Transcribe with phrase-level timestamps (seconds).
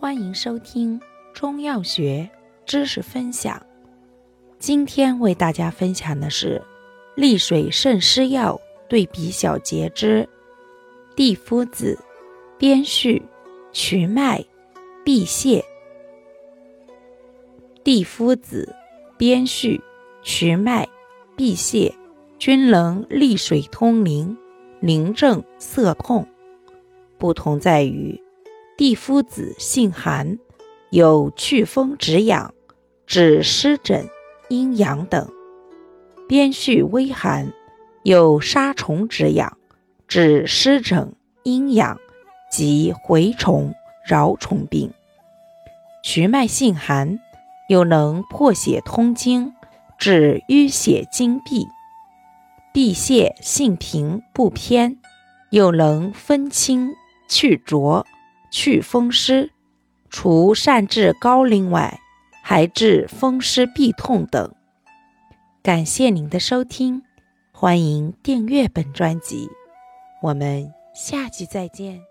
[0.00, 1.00] 欢迎收听
[1.34, 2.30] 中药学
[2.64, 3.60] 知识分享。
[4.60, 6.62] 今天为大家分享的是
[7.16, 10.28] 利水渗湿药对比小节之
[11.16, 11.98] 地肤子、
[12.56, 13.20] 边续、
[13.72, 14.44] 渠麦、
[15.04, 15.60] 闭泻。
[17.82, 18.72] 地肤子、
[19.16, 19.80] 边续、
[20.22, 20.88] 渠麦、
[21.34, 21.92] 闭泻
[22.38, 24.38] 均能利水通淋，
[24.78, 26.24] 淋症涩痛。
[27.18, 28.22] 不同在于。
[28.78, 30.38] 地肤子性寒，
[30.90, 32.54] 有祛风止痒、
[33.08, 34.08] 止湿疹、
[34.48, 35.26] 阴阳等；
[36.28, 37.52] 边续微寒，
[38.04, 39.58] 有杀虫止痒、
[40.06, 41.98] 止湿疹、阴阳
[42.52, 43.74] 及蛔虫、
[44.08, 44.90] 蛲虫病；
[46.04, 47.18] 徐脉性寒，
[47.68, 49.52] 又能破血通经、
[49.98, 51.66] 治淤血经闭；
[52.72, 54.98] 闭泻性平不偏，
[55.50, 56.94] 又能分清
[57.28, 58.06] 去浊。
[58.50, 59.52] 祛风湿，
[60.10, 62.00] 除善治高龄外，
[62.42, 64.54] 还治风湿痹痛等。
[65.62, 67.02] 感谢您的收听，
[67.52, 69.48] 欢迎订阅本专辑，
[70.22, 72.07] 我们下期再见。